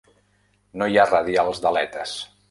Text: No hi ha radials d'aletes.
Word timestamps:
No 0.81 0.87
hi 0.93 0.97
ha 1.01 1.05
radials 1.09 1.61
d'aletes. 1.67 2.15